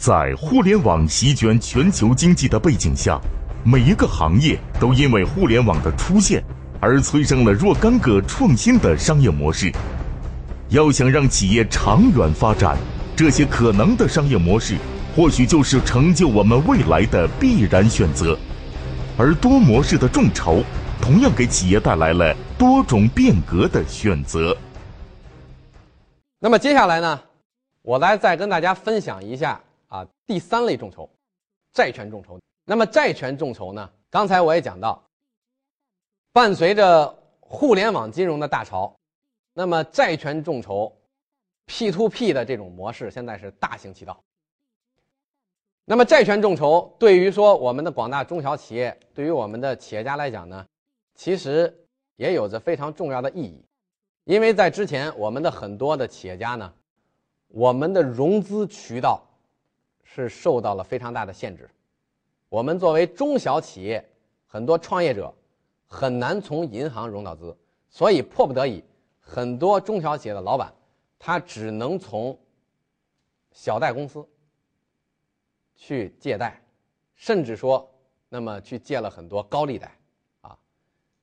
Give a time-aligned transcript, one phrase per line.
[0.00, 3.20] 在互联网席卷全球经济的背景下，
[3.62, 6.42] 每一个行业都因为互联网的出现
[6.80, 9.70] 而催生了若干个创新的商业模式。
[10.70, 12.78] 要想让企业长远发展，
[13.14, 14.78] 这些可能的商业模式，
[15.14, 18.38] 或许就是成就我们未来的必然选择。
[19.18, 20.64] 而多模式的众筹，
[20.98, 24.56] 同样给企业带来了多种变革的选择。
[26.38, 27.20] 那么接下来呢，
[27.82, 29.60] 我来再跟大家分享一下
[30.30, 31.10] 第三类众筹，
[31.72, 32.38] 债权众筹。
[32.64, 35.02] 那么债权众筹呢，刚才我也讲到，
[36.32, 38.94] 伴随着互联网金融的大潮，
[39.52, 40.96] 那么债权众筹、
[41.66, 44.22] P to P 的这种模式现在是大行其道。
[45.84, 50.64] 那么债权众筹对于说我们的广大中小企业，对于我们的企业家来讲呢，
[51.16, 51.76] 其实
[52.14, 53.60] 也有着非常重要的意义。
[54.22, 56.72] 因为在之前，我们的很多的企业家呢，
[57.48, 59.20] 我们的融资渠道
[60.12, 61.70] 是受到了非常大的限制。
[62.48, 64.04] 我们作为中小企业，
[64.44, 65.32] 很多创业者
[65.86, 67.56] 很难从银行融到资，
[67.88, 68.82] 所以迫不得已，
[69.20, 70.74] 很多中小企业的老板
[71.16, 72.36] 他只能从
[73.52, 74.26] 小贷公司
[75.76, 76.60] 去借贷，
[77.14, 77.88] 甚至说，
[78.28, 79.96] 那么去借了很多高利贷，
[80.40, 80.58] 啊，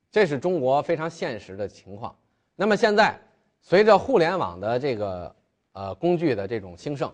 [0.09, 2.17] 这是中国非常现实的情况。
[2.55, 3.19] 那么现在，
[3.61, 5.35] 随着互联网的这个
[5.73, 7.13] 呃工具的这种兴盛，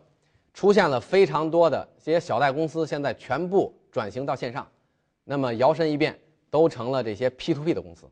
[0.53, 4.67] 出现了非常多的这些小贷公司，现在全部转型到线上，
[5.23, 8.07] 那么摇身一变都成了这些 P to P 的公司。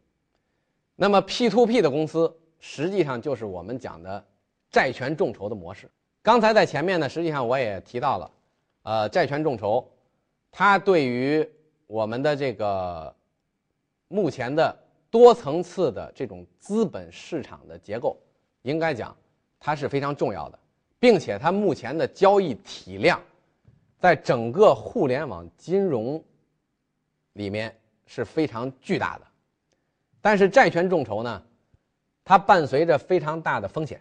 [0.95, 4.25] 那么 P to P 的公司实际上就是我们讲的
[4.69, 5.89] 债权众筹的模式。
[6.21, 8.31] 刚才在前面呢，实际上我也提到了，
[8.83, 9.87] 呃，债权众筹，
[10.51, 11.47] 它对于
[11.87, 13.15] 我们的这个
[14.07, 14.77] 目前的。
[15.11, 18.17] 多层次的这种资本市场的结构，
[18.61, 19.13] 应该讲
[19.59, 20.59] 它是非常重要的，
[21.01, 23.19] 并且它目前的交易体量，
[23.97, 26.23] 在整个互联网金融
[27.33, 27.75] 里面
[28.05, 29.25] 是非常巨大的。
[30.21, 31.41] 但是债权众筹呢，
[32.23, 33.99] 它伴随着非常大的风险，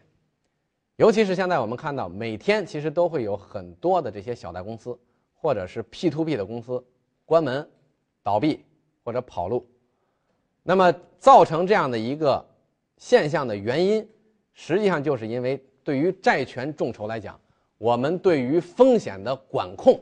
[0.97, 4.97] 尤其是现在我们看到每天其实都会有很多的这些小贷公司
[5.33, 6.85] 或者是 P to P 的公司
[7.25, 7.67] 关门、
[8.23, 8.63] 倒闭
[9.03, 9.67] 或者跑路。
[10.63, 12.47] 那么造成这样的一个
[12.99, 14.07] 现象的原因，
[14.53, 17.39] 实际上就是因为对于债权众筹来讲，
[17.79, 20.01] 我们对于风险的管控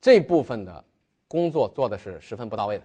[0.00, 0.84] 这部分的
[1.26, 2.84] 工作做的是十分不到位的。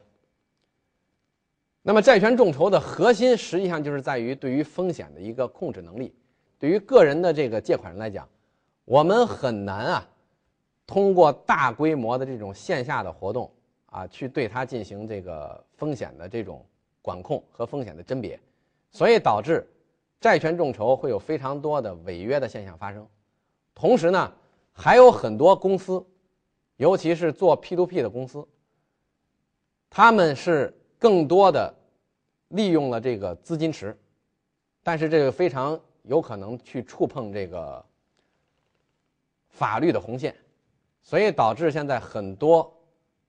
[1.82, 6.14] 那么债权众筹的核心实际上就是在于对于风险的一个控制能力。
[6.60, 8.28] 对于个人的这个借款人来讲，
[8.86, 10.10] 我们很难啊
[10.88, 13.52] 通过大规模的这种线下的活动
[13.88, 16.66] 啊去对它进行这个风险的这种。
[17.06, 18.40] 管控和风险的甄别，
[18.90, 19.68] 所以导致
[20.24, 23.06] 债权众筹会有非常多的违约的现象发生。
[23.76, 24.34] 同时呢，
[24.72, 26.02] 还有很多公司，
[26.78, 28.48] 尤其是做 P to P 的公司，
[29.90, 31.76] 他们是更多的
[32.48, 34.00] 利用了这个资金池，
[34.82, 37.86] 但是这个非常有可能去触碰这个
[39.50, 40.34] 法律的红线，
[41.02, 42.74] 所以导致现在很多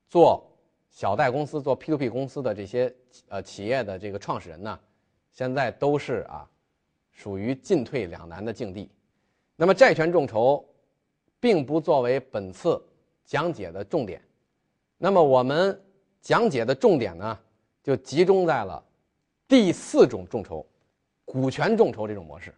[0.07, 0.49] 做。
[0.87, 2.95] 小贷公司做 P to P 公司的这些
[3.27, 4.79] 呃企业的这个创始人呢，
[5.33, 6.49] 现在都是啊，
[7.15, 8.87] 属于进退两难的境地。
[9.55, 10.63] 那么债权众筹，
[11.39, 12.79] 并不作为本次
[13.25, 14.21] 讲解的重点。
[14.99, 15.81] 那么我们
[16.21, 17.39] 讲解的重点呢，
[17.81, 18.83] 就集中在了
[19.47, 20.63] 第四种众筹——
[21.25, 22.53] 股权众筹这种模式。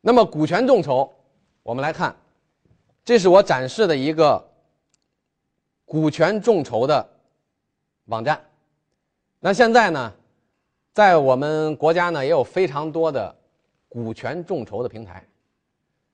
[0.00, 1.08] 那么股权众筹，
[1.62, 2.16] 我们来看，
[3.04, 4.44] 这是我展示的一个
[5.84, 7.08] 股权众筹的。
[8.06, 8.44] 网站，
[9.38, 10.12] 那现在呢，
[10.92, 13.32] 在我们国家呢也有非常多的
[13.90, 15.22] 股权众筹的平台。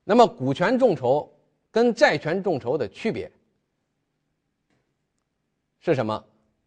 [0.03, 1.32] 那么，股权众筹
[1.70, 3.31] 跟债权众筹的区别
[5.78, 6.25] 是什么？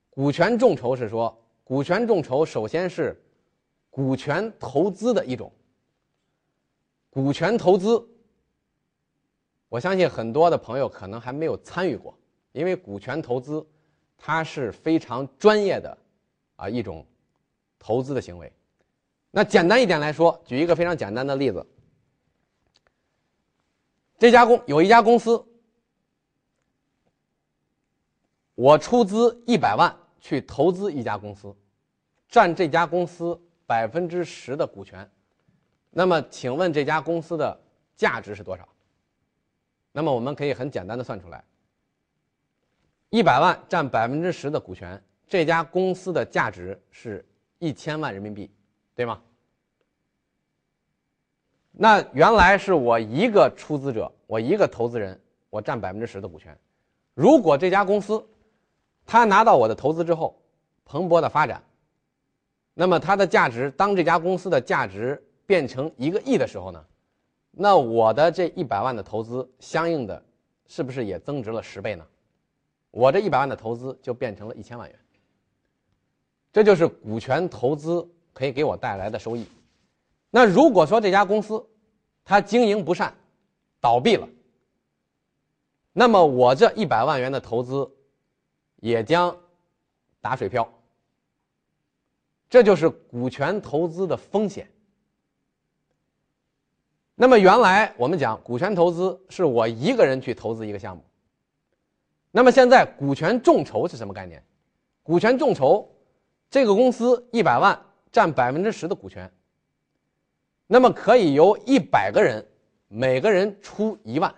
[0.09, 3.21] 股权众筹是说，股权众筹首先是
[3.89, 5.51] 股权投资的一种。
[7.09, 8.07] 股权投资，
[9.67, 12.17] 我相信很多的朋友可能还没有参与过，
[12.51, 13.65] 因为股权投资。
[14.21, 15.97] 它是非常专业的，
[16.57, 17.05] 啊一种
[17.79, 18.51] 投资的行为。
[19.31, 21.65] 那简单一点来说，举一个非常简单的例子：
[24.17, 25.45] 这家公有一家公司，
[28.55, 31.55] 我出资一百万去投资一家公司，
[32.27, 35.09] 占这家公司百分之十的股权。
[35.91, 37.59] 那么，请问这家公司的
[37.95, 38.67] 价值是多少？
[39.91, 41.43] 那么我们可以很简单的算出来。
[43.09, 47.27] 一百万占百分之十的股权，这家公司的价值是
[47.57, 48.51] 一千万人民币，
[48.99, 49.21] 对吗？
[51.71, 55.17] 那原来是我一个出资者，我一个投资人，
[55.49, 56.59] 我占百分之十的股权。
[57.13, 58.21] 如果这家公司
[59.05, 60.37] 他拿到我的投资之后，
[60.83, 61.63] 蓬勃的发展，
[62.73, 66.85] 那么它的价值，当这家公司的价值变成一个亿的时候呢，
[67.51, 70.21] 那我的这一百万的投资，相应的
[70.67, 72.05] 是不是也增值了十倍呢？
[72.91, 74.99] 我这一百万的投资就变成了一千万元。
[76.51, 79.47] 这就是股权投资可以给我带来的收益。
[80.29, 81.65] 那如果说这家公司
[82.23, 83.13] 它经营不善，
[83.79, 84.27] 倒闭了，
[85.93, 87.89] 那么我这一百万元的投资
[88.77, 89.35] 也将
[90.21, 90.71] 打水漂。
[92.49, 94.71] 这就是股权投资的风险。
[97.15, 101.03] 那么原来我们讲股权投资是我一个人去投资一个项目。
[102.31, 104.43] 那么现在股权众筹是什么概念？
[105.03, 105.89] 股权众筹，
[106.49, 107.79] 这个公司一百万
[108.11, 109.31] 占百分之十的股权。
[110.67, 112.45] 那么可以由一百个人，
[112.87, 114.33] 每个人出一万。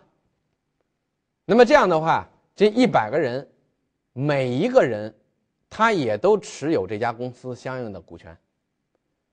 [1.45, 3.47] 那么这样的话，这一百个人，
[4.13, 5.13] 每一个人。
[5.73, 8.37] 他也都持有这家公司相应的股权，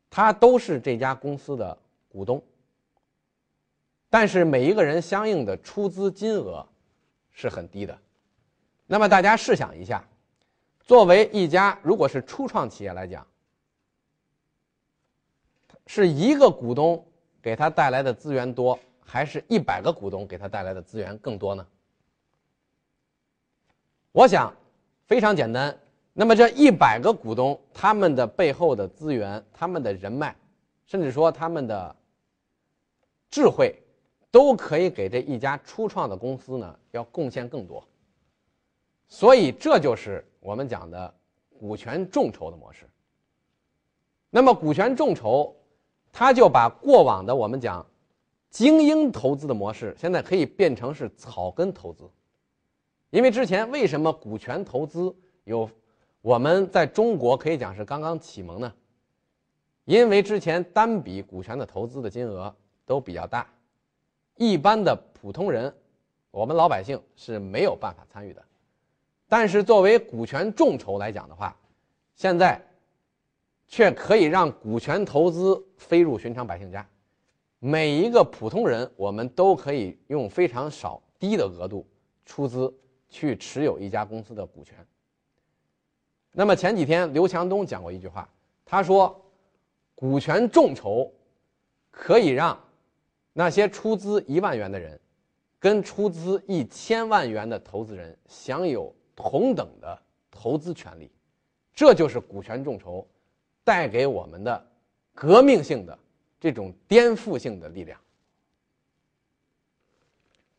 [0.08, 1.76] 他都是这家公司的
[2.08, 2.40] 股东。
[4.08, 6.64] 但是每一个人相应的出资金额
[7.32, 7.98] 是很低的。
[8.86, 10.08] 那么大家试想一下，
[10.84, 13.26] 作为一家如果是初创企业来讲，
[15.88, 17.02] 是一个股东
[17.40, 21.66] 给他带来的资源多，还是一百个股东给他带来的资源更多呢？
[24.12, 24.54] 我想
[25.06, 25.74] 非常简单。
[26.12, 30.36] 那么这一百个股东，他们的背后的资源、他们的人脉，
[30.84, 31.96] 甚至说他们的
[33.30, 33.74] 智慧，
[34.30, 37.82] 都可以给这一家初创的公司呢要贡献更多。
[39.08, 41.14] 所以这就是我们讲的
[41.58, 42.86] 股权众筹的模式。
[44.28, 45.56] 那么股权众筹，
[46.12, 47.84] 他就把过往的我们讲
[48.50, 52.08] 精英投资的模式，现在可以变成是草根投资。
[53.10, 55.14] 因为之前为什么股权投资
[55.44, 55.68] 有？
[56.20, 58.70] 我们在中国可以讲是刚刚启蒙呢，
[59.84, 62.54] 因为之前单笔股权的投资的金额
[62.84, 63.46] 都比较大，
[64.34, 65.72] 一般的普通人，
[66.32, 68.42] 我们老百姓是没有办法参与的。
[69.28, 71.56] 但是作为股权众筹来讲的话，
[72.16, 72.60] 现在
[73.68, 76.88] 却可以让股权投资飞入寻常百姓家，
[77.58, 81.86] 每一个普通人，我们都可以用非常少低的额度
[82.24, 82.74] 出资
[83.10, 84.74] 去持有一家公司的股权。
[86.32, 88.28] 那么前几天刘强东讲过一句话，
[88.64, 89.22] 他说
[89.94, 91.12] ：“股权众筹
[91.90, 92.58] 可以让
[93.32, 94.98] 那些出资一万元的人，
[95.58, 100.00] 跟出资一千万元的投资人享有同等的
[100.30, 101.10] 投资权利，
[101.74, 103.06] 这就是股权众筹
[103.68, 104.66] 带给我们的
[105.12, 105.98] 革命性的
[106.40, 108.00] 这种颠覆性的力量。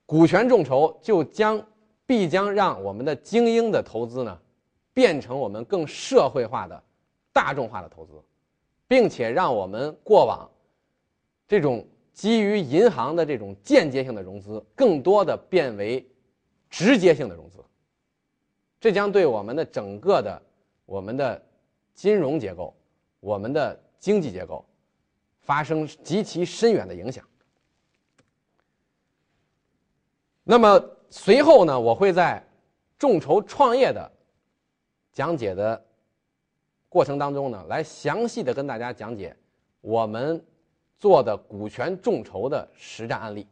[0.06, 1.60] 股权众筹就将
[2.06, 4.40] 必将让我们的精英的投资呢。”
[4.92, 6.84] 变成我们更社会化的、
[7.32, 8.22] 大众化的投资，
[8.86, 10.50] 并且让我们过往
[11.48, 16.06] 这种基于银行的这种间接性的融资，更多的变为
[16.70, 17.64] 直接性的融资。
[18.82, 20.42] 这将对我们的整个的
[20.86, 21.42] 我们的
[21.94, 22.76] 金融结构、
[23.20, 24.66] 我们的经济结构
[25.42, 27.26] 发生极其深远的影响。
[30.44, 32.44] 那么随后呢，我会在
[32.98, 34.12] 众筹创业的。
[35.12, 35.86] 讲解的
[36.88, 39.36] 过程当中呢，来详细的跟大家讲解
[39.82, 40.42] 我们
[40.98, 43.46] 做的股权众筹的实战案例。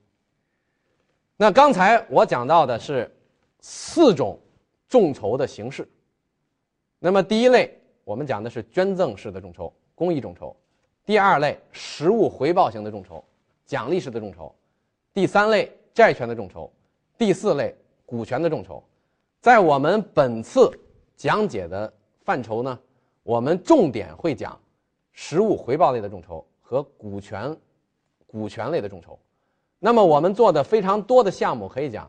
[1.35, 3.13] 那刚才我讲到的是
[3.59, 4.39] 四种
[4.87, 5.85] 众筹的形式。
[6.99, 7.76] 那么第一类
[8.07, 10.55] 我们讲的是捐赠式的众筹、公益众筹；
[11.05, 13.21] 第二类实物回报型的众筹、
[13.65, 14.49] 奖励式的众筹；
[15.13, 16.71] 第三类债权的众筹；
[17.17, 18.81] 第四类股权的众筹。
[19.41, 20.71] 在我们本次。
[21.17, 21.91] 讲解的
[22.23, 22.79] 范畴呢，
[23.23, 24.55] 我们重点会讲
[25.11, 27.57] 实物回报类的众筹和股权
[28.27, 29.17] 股权类的众筹。
[29.79, 32.07] 那么我们做的非常多的项目，可以讲，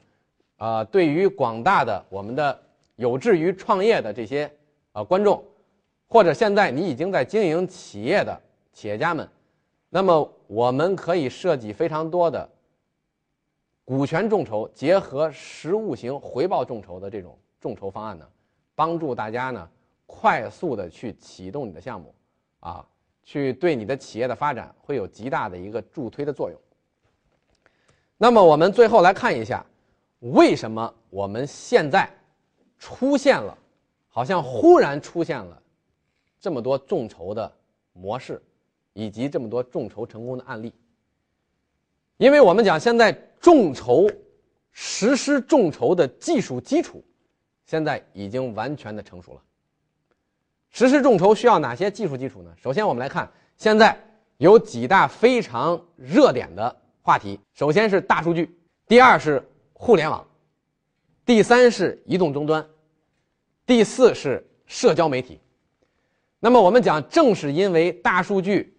[0.58, 2.60] 呃，对于广大的我们的
[2.96, 4.52] 有志于创业的这些
[4.92, 5.42] 呃观众，
[6.08, 8.40] 或者现在你已经在经营企业的
[8.72, 9.28] 企业家们，
[9.90, 12.48] 那么我们可以设计非常多的
[13.84, 18.26] 股权众筹结合实物型回报众筹的这种众筹方案呢。
[18.74, 19.68] 帮助大家呢，
[20.06, 22.14] 快速的去启动你的项目，
[22.60, 22.86] 啊，
[23.24, 26.56] 去对你的企业的发展会有极大的一个助推的作用。
[28.16, 29.66] 那么我们最后来看一下，
[30.20, 32.08] 为什么我们现在
[32.78, 33.58] 出现了，
[34.06, 35.60] 好像忽然出现了
[36.40, 37.50] 这么多众筹的
[37.92, 38.42] 模式，
[38.92, 40.72] 以及这么多众筹成功的案例？
[42.16, 44.08] 因为我们讲现在众筹
[44.72, 47.04] 实施众筹的技术基础，
[47.66, 49.42] 现在已经完全的成熟了。
[50.70, 52.52] 实施众筹需要哪些技术基础呢？
[52.62, 53.98] 首先，我们来看现在
[54.36, 57.38] 有几大非常热点的话题。
[57.54, 59.42] 首先是大数据，第二是
[59.72, 60.26] 互联网，
[61.24, 62.64] 第三是移动终端，
[63.64, 65.40] 第四是社交媒体。
[66.40, 68.72] 那么我们讲，正是因为大数据、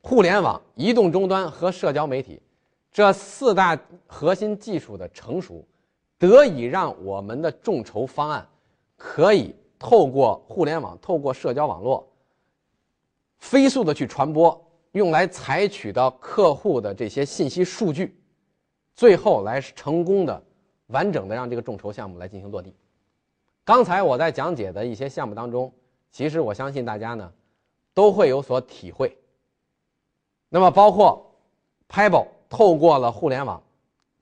[0.00, 2.40] 互联网、移动终端和社交媒体
[2.90, 5.62] 这四大核心技术的成熟，
[6.18, 8.48] 得以让我们的众筹方案
[8.96, 12.10] 可以透过互联网、透过社交网络
[13.36, 14.58] 飞速的去传播，
[14.92, 18.16] 用来采取到客户的这些信息数据，
[18.94, 20.42] 最后来成功的、
[20.86, 22.74] 完整的让这个众筹项目来进行落地。
[23.62, 25.70] 刚才我在讲解的一些项目当中。
[26.14, 27.32] 其实我相信大家呢，
[27.92, 29.18] 都会有所体会。
[30.48, 31.28] 那么，包括
[31.88, 33.60] Pebble 透过了互联网，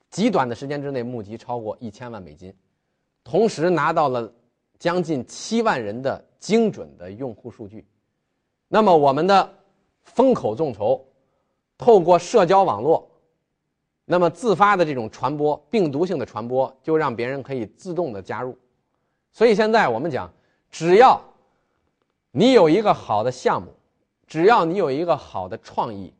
[0.08, 2.50] 极短的时间之内募集超过一千万美金，
[3.22, 4.32] 同时拿到了
[4.78, 7.87] 将近七万人的精准的用户数据。
[8.68, 9.54] 那么，我们的
[10.02, 10.99] 风口众筹
[11.76, 13.06] 透过社交网络，
[14.06, 18.56] 那么自发的这种传播，病毒性的传播，就让别人可以自动的加入。
[19.30, 20.32] 所以现在我们讲，
[20.70, 21.22] 只要
[22.35, 23.75] 你有一个好的项目，
[24.27, 26.12] 只要你有一个好的创意，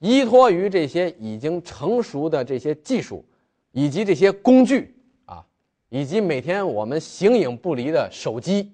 [0.00, 3.24] 依托于这些已经成熟的这些技术，
[3.72, 4.94] 以及这些工具
[5.24, 5.44] 啊，
[5.88, 8.70] 以及每天我们形影不离的手机，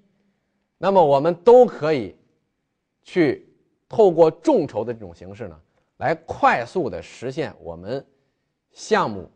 [0.77, 2.17] 那么我们都可以
[3.05, 3.49] 去
[3.89, 5.57] 透过众筹的这种形式呢，
[5.99, 8.05] 来快速的实现我们
[8.73, 9.31] 项目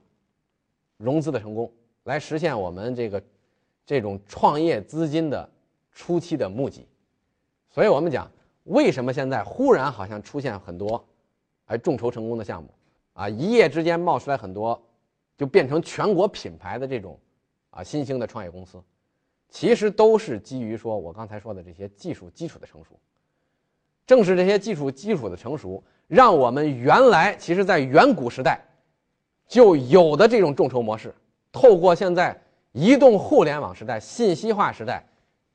[0.97, 1.73] 融资的成功，
[2.03, 3.23] 来实现我们这个
[3.87, 5.49] 这种创业资金的
[5.93, 6.85] 初期的募集。
[7.77, 8.27] 所以我们讲，
[8.65, 11.05] 为什么现在忽然好像出现很多，
[11.67, 12.71] 哎，众筹成功的项目，
[13.13, 14.83] 啊，一夜之间冒出来很多，
[15.37, 17.21] 就变成全国品牌的这种，
[17.69, 18.83] 啊，新兴的创业公司，
[19.51, 22.99] 其实都是基于说我刚才说的这些技术基础的成熟。
[24.07, 28.59] 正是这些技术基础的成熟，让我们原来其实在远古时代
[29.47, 31.15] 就有的这种众筹模式，
[31.53, 32.41] 透过现在
[32.73, 35.05] 移动互联网时代、信息化时代，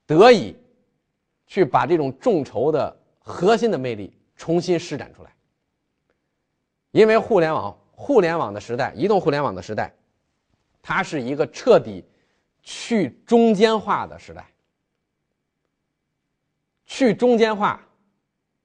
[0.05, 0.55] 得以。
[1.51, 5.35] 去把这种众筹的核心的魅力重新施展出来。
[6.91, 9.93] 因为互联网、互联网的时代，移动互联网的时代，
[10.81, 12.05] 它是一个彻底
[12.63, 14.49] 去中间化的时代。
[16.85, 17.85] 去中间化，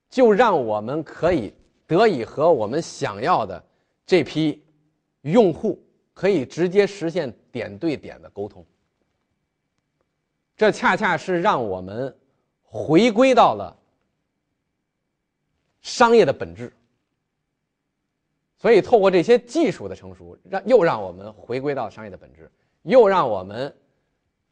[0.08, 1.52] 就让我们可以
[1.88, 3.64] 得以和我们想要的
[4.06, 4.62] 这批
[5.22, 8.64] 用户可以直接实现点对点的沟通。
[10.56, 12.16] 这恰恰是让我们。
[12.76, 13.74] 回归到了
[15.80, 16.70] 商业的本质，
[18.58, 22.50] 所以透过这些技术的成熟，让又让我们回归到商业的本质，
[22.82, 23.74] 又让我们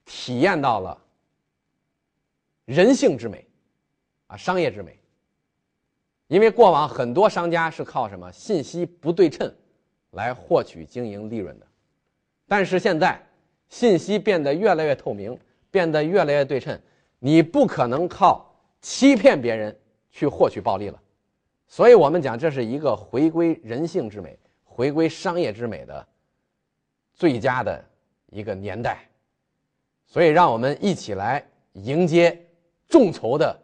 [0.05, 0.97] 体验到了
[2.65, 3.47] 人性之美，
[4.29, 4.99] 啊，商业之美。
[6.29, 9.55] 因为过往很多商家是靠什么信息不对称
[10.13, 11.67] 来获取经营利润的，
[12.49, 13.23] 但是现在
[13.69, 15.39] 信息变得越来越透明，
[15.71, 16.81] 变得越来越对称。
[17.19, 19.75] 你不可能靠欺骗别人
[20.11, 21.01] 去获取暴利了，
[21.67, 26.07] 所以我们讲这是一个回归人性之美、回归商业之美的
[27.15, 27.83] 最佳的
[28.31, 28.99] 一个年代，
[30.07, 32.39] 所以让我们一起来迎接
[32.89, 33.59] 众筹的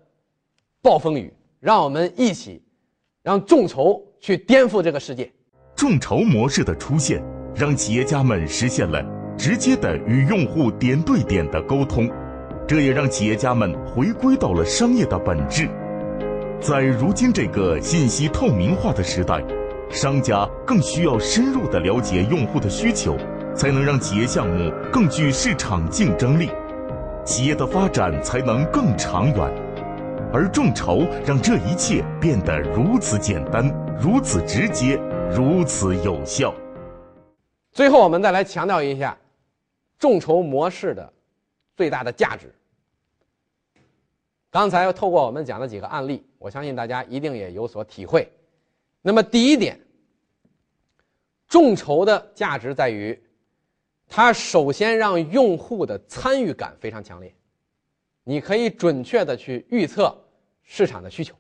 [0.80, 2.62] 暴风雨，让我们一起
[3.23, 5.30] 让众筹去颠覆这个世界。
[5.75, 7.23] 众筹模式的出现，
[7.54, 9.04] 让企业家们实现了
[9.37, 12.11] 直接的与用户点对点的沟通。
[12.70, 15.68] 这也让企业家们回归到了商业的本质。
[16.60, 19.42] 在如今这个信息透明化的时代，
[19.90, 23.16] 商家更需要深入的了解用户的需求，
[23.56, 26.48] 才能让企业项目更具市场竞争力，
[27.24, 29.52] 企业的发展才能更长远。
[30.32, 33.68] 而众筹让这一切变得如此简单、
[34.00, 34.94] 如此直接、
[35.28, 36.54] 如此有效。
[37.72, 39.18] 最后，我们再来强调一下
[39.98, 41.12] 众筹模式的
[41.74, 42.48] 最大的价值。
[44.50, 48.28] 刚才透过我们讲的几个案例，我相信大家一定也有所体会。
[49.00, 49.80] 那么第一点，
[51.47, 53.16] 众筹的价值在于，
[54.09, 57.33] 它首先让用户的参与感非常强烈，
[58.25, 60.12] 你可以准确的去预测
[60.64, 61.33] 市场的需求，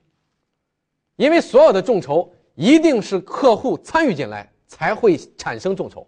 [1.16, 6.06] 因为所有的众筹一定是客户参与进来才会产生众筹，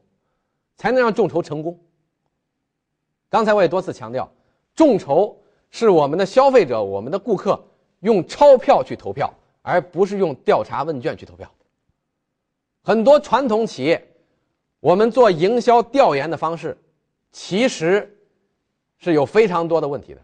[0.76, 1.76] 才能让众筹成功。
[3.28, 4.32] 刚才我也多次强调，
[4.76, 5.36] 众筹。
[5.72, 7.60] 是我们的消费者，我们的顾客
[8.00, 11.50] 用钞票去投票，而不是用调查问卷去投票。
[12.82, 14.06] 很多传统企业
[14.80, 16.76] 我们做营销调研的方式，
[17.32, 18.16] 其实
[18.98, 20.20] 是有非常多的问题的，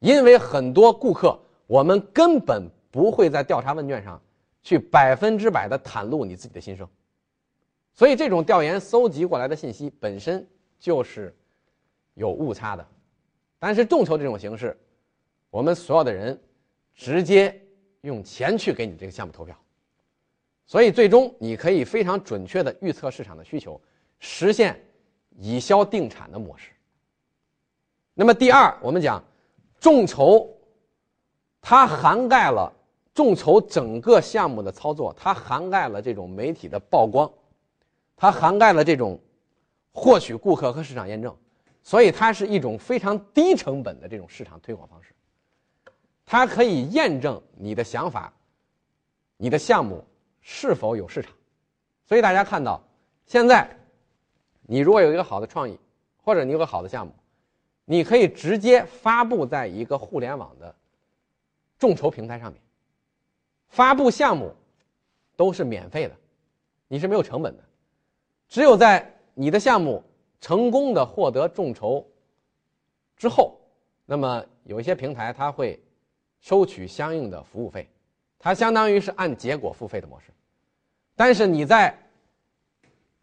[0.00, 4.20] 因为很多顾客我们根本不会在调查问卷上
[4.62, 6.86] 去百分之百的袒露你自己的心声，
[7.94, 10.46] 所以这种调研搜集过来的信息本身
[10.78, 11.34] 就是
[12.12, 12.86] 有误差的。
[13.58, 14.76] 但是众筹这种形式，
[15.50, 16.38] 我们所有的人
[16.94, 17.60] 直接
[18.02, 19.58] 用钱去给你这个项目投票。
[20.66, 23.78] 所以，最终你可以非常准确的预测市场的需求，
[24.18, 24.82] 实现
[25.36, 26.70] 以销定产的模式。
[28.14, 29.22] 那么，第二，我们讲
[29.78, 30.48] 众筹，
[31.60, 32.72] 它涵盖了
[33.12, 37.30] 众筹整个项目的操作，它涵盖了这种媒体的曝光，
[38.16, 39.20] 它涵盖了这种
[39.92, 41.36] 获取顾客和市场验证，
[41.84, 45.14] 所以它是一种非常低成本的这种市场推广方式。
[46.26, 48.32] 它可以验证你的想法，
[49.36, 50.04] 你的项目。
[50.46, 51.32] 是否有市场？
[52.04, 52.78] 所以大家看到，
[53.24, 53.66] 现在
[54.60, 55.78] 你如果有一个好的创意，
[56.22, 57.14] 或者你有个好的项目，
[57.86, 60.76] 你可以直接发布在一个互联网的
[61.78, 62.60] 众筹平台上面。
[63.68, 64.54] 发布项目
[65.34, 66.14] 都是免费的，
[66.88, 67.64] 你是没有成本的。
[68.46, 70.04] 只有在你的项目
[70.44, 72.06] 成功的获得众筹
[73.16, 73.58] 之后，
[74.04, 75.82] 那么有一些平台它会
[76.38, 77.88] 收取相应的服务费。
[78.38, 80.30] 它相当于是按结果付费的模式，
[81.16, 81.98] 但是你在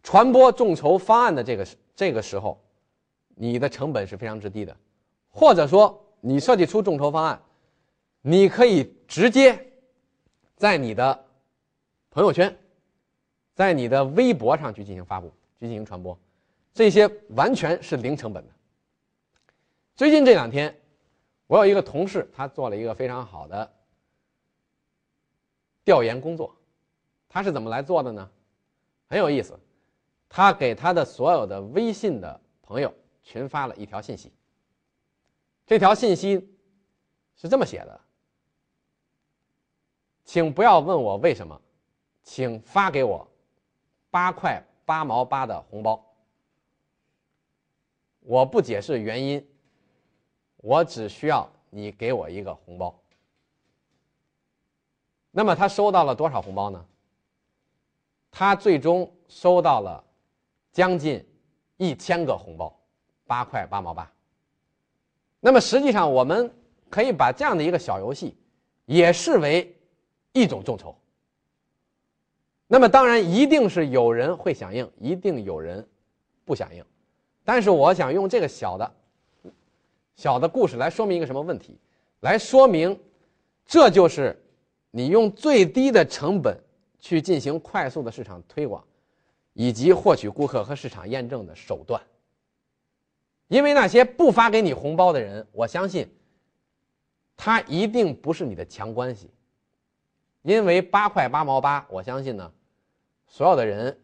[0.01, 2.59] 传播众筹方案的这个这个时候，
[3.35, 4.75] 你的成本是非常之低的，
[5.29, 7.39] 或者说你设计出众筹方案，
[8.21, 9.63] 你可以直接
[10.55, 11.23] 在你的
[12.09, 12.57] 朋友圈，
[13.53, 16.17] 在你的微博上去进行发布，去进行传播，
[16.73, 18.53] 这些完全是零成本的。
[19.95, 20.75] 最近这两天，
[21.47, 23.73] 我有一个同事，他做了一个非常好的。
[25.83, 26.55] 调研工作，
[27.27, 28.31] 他是怎么来做的呢？
[29.07, 29.59] 很有意思，
[30.29, 34.31] 他给他的所有的微信的朋友群发了一条信息。
[35.65, 36.55] 这条信息
[37.35, 38.01] 是这么写的
[40.23, 41.59] ：“请不要问我为什么，
[42.23, 43.27] 请发给我
[44.09, 46.10] 八块八毛八的红包。
[48.21, 49.45] 我不解释原因，
[50.57, 52.97] 我只需要你给我一个红包。”
[55.31, 56.85] 那么他收到了多少红包呢？
[58.29, 60.03] 他最终收到了
[60.71, 61.25] 将近
[61.77, 62.77] 一千个红包，
[63.25, 64.09] 八块八毛八。
[65.39, 66.53] 那么实际上，我们
[66.89, 68.37] 可以把这样的一个小游戏
[68.85, 69.75] 也视为
[70.33, 70.95] 一种众筹。
[72.67, 75.85] 那么当然，一定是有人会响应，一定有人
[76.45, 76.85] 不响应。
[77.53, 78.89] 但是我想用这个小的、
[80.15, 81.77] 小的故事来说明一个什么问题？
[82.21, 82.97] 来说明，
[83.65, 84.41] 这就是。
[84.89, 86.57] 你用最低的成本
[86.97, 88.81] 去进行快速的市场推广，
[89.51, 92.01] 以及获取顾客和市场验证的手段。
[93.49, 96.09] 因为那些不发给你红包的人，我相信
[97.35, 99.29] 他一定不是你的强关系。
[100.41, 102.49] 因为八块八毛八，我相信呢，
[103.27, 103.99] 所有的人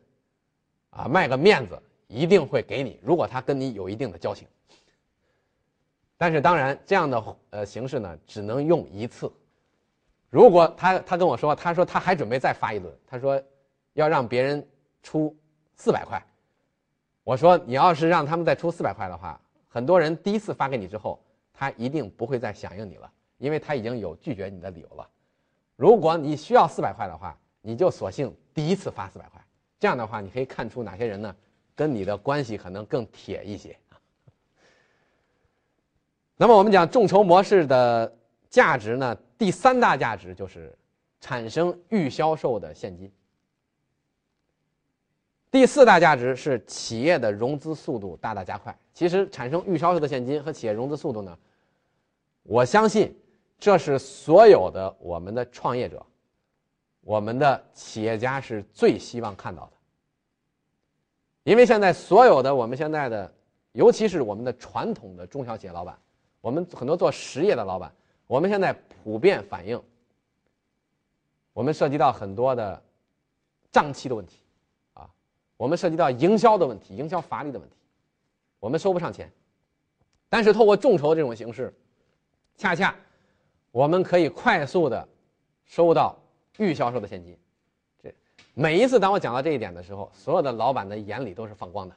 [0.90, 3.00] 啊卖个面子一定会给你。
[3.04, 4.48] 如果他跟你有一定的交情，
[6.18, 9.32] 但是当然这样的呃形式呢，只能用一次。
[10.30, 13.42] 如果他他跟我说，他说他还准备再发一轮，他说
[13.94, 14.68] 要让别人
[15.02, 15.36] 出
[15.76, 16.22] 四百块。
[17.24, 21.20] 我说你要是让他们再出四百块的话，很多人第一次发给你之后，
[21.54, 25.08] 他一定不会再响应你了，因为他已经有拒绝你的理由了。
[25.76, 29.42] 如果你需要四百块的话，你就索性第一次发四百块，
[29.80, 31.36] 这样的话你可以看出哪些人呢
[31.78, 33.96] 跟你的关系可能更铁一些啊。
[36.36, 38.14] 那么我们讲众筹模式的。
[38.50, 39.14] 价值呢？
[39.38, 40.74] 第三大价值就是
[41.20, 43.12] 产生预销售的现金。
[45.52, 48.76] 第四大价值是企业的融资速度大大加快。
[48.94, 51.38] 其实产生预销售的现金和企业融资速度呢，
[52.44, 53.14] 我相信
[53.60, 56.04] 这是所有的我们的创业者、
[57.02, 59.77] 我们的企业家是最希望看到的。
[61.48, 63.34] 因为现在所有的我们现在的，
[63.72, 65.98] 尤其是我们的传统的中小企业老板，
[66.42, 67.90] 我们很多做实业的老板。
[68.28, 69.82] 我们现在普遍反映，
[71.54, 72.84] 我们涉及到很多的
[73.72, 74.42] 账期的问题，
[74.94, 75.10] 啊，
[75.56, 77.78] 我们涉及到营销的问题、营销乏力的问题，
[78.60, 79.32] 我们收不上钱。
[80.28, 81.74] 但是透过众筹这种形式，
[82.58, 82.94] 恰恰
[83.72, 85.08] 我们可以快速的
[85.64, 86.14] 收到
[86.58, 87.38] 预销售的现金。
[88.54, 91.96] 每一次当我讲到这一点的时候，所有的老板的眼里都是放光的。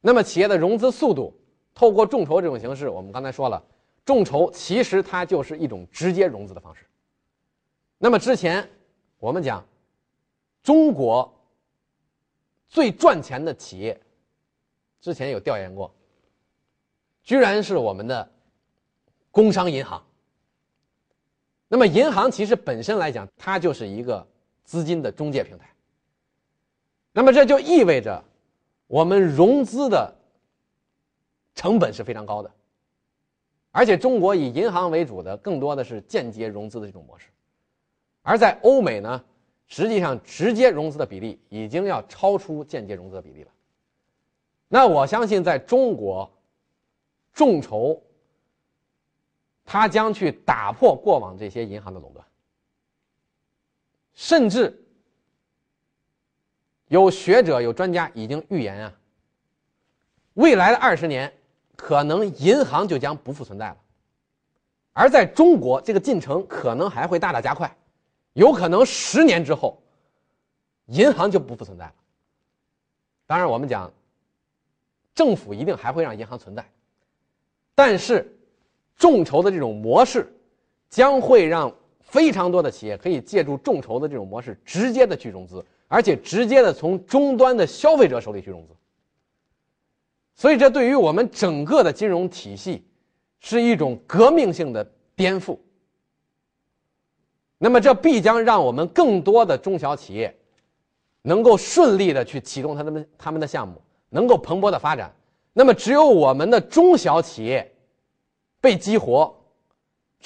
[0.00, 1.34] 那么企业的融资速度，
[1.74, 3.62] 透过众筹这种形式，我们刚才说了。
[4.04, 6.86] 众筹其实它就是一种直接融资的方式。
[7.98, 8.68] 那么之前
[9.18, 9.66] 我们讲，
[10.62, 11.34] 中国
[12.68, 14.00] 最赚钱的企业，
[15.00, 15.92] 之前有调研过，
[17.22, 18.30] 居然是我们的
[19.32, 20.00] 工商银行。
[21.66, 24.24] 那么，银行其实本身来讲，它就是一个
[24.66, 25.66] 资金的中介平台。
[27.12, 28.22] 那么，这就意味着
[28.86, 30.14] 我们融资的
[31.54, 32.50] 成本是非常高的，
[33.70, 37.28] 而且中国以银行为主的更多的是间接融资的这种模式，
[38.20, 39.24] 而在欧美呢，
[39.66, 43.50] 实际上直接融资的比例已经要超出间接融资的比例了。
[44.68, 46.30] 那我相信，在中国，
[47.32, 48.02] 众筹。
[49.68, 52.25] 他将去打破过往这些银行的垄断，
[54.16, 54.84] 甚至
[56.88, 58.92] 有学者、有专家已经预言啊，
[60.34, 61.32] 未来的二十年，
[61.76, 63.76] 可能银行就将不复存在了。
[64.92, 67.72] 而在中国，这个进程可能还会大大加快，
[68.32, 69.80] 有可能十年之后，
[70.86, 71.94] 银行就不复存在了。
[73.24, 73.92] 当然，我们讲，
[75.14, 76.68] 政府一定还会让银行存在，
[77.76, 78.32] 但是。
[78.98, 80.34] 众筹的这种模式，
[80.88, 81.70] 将会让
[82.06, 88.72] 非常多的企业可以借助众筹的这种模式，直接的去融资，而且直接的从终端的消费者手里去融资。
[90.34, 92.84] 所以，这对于我们整个的金融体系，
[93.40, 95.58] 是一种革命性的颠覆。
[97.58, 100.34] 那么，这必将让我们更多的中小企业，
[101.22, 105.14] 能够顺利的去启动他们他们的项目，能够蓬勃的发展。
[105.52, 107.72] 那么，只有我们的中小企业。
[108.58, 109.32] 被激活，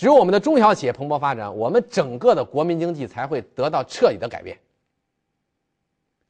[0.00, 4.58] 只有我们的中小企业蓬勃发展，我们整个的国民经济才会得到彻底的改变。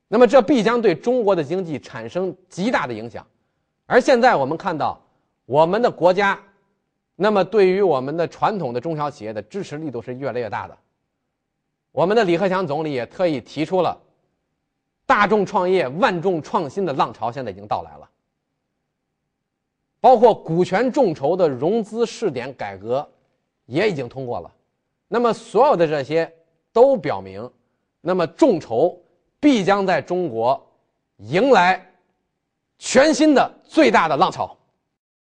[0.09, 3.25] 那么，这必将对中国的经济产生极大的影响。
[3.87, 5.01] 而现在我们看到，
[5.47, 6.37] 我们的国家，
[7.15, 10.77] 那么对于我们的传统的中小企业的支持力度是越来越大的。
[11.93, 13.97] 我们的李克强总理也特意提出了，
[15.07, 18.11] 大众创业、万众创新的浪潮现在已经到来了。
[20.01, 23.09] 包括股权众筹的融资试点改革，
[23.71, 24.53] 也已经通过了。
[25.07, 26.31] 那么，所有的这些
[26.73, 27.49] 都表明，
[28.01, 29.01] 那么众筹
[29.39, 30.61] 必将在中国
[31.19, 31.89] 迎来
[32.79, 34.57] 全新的最大的浪潮。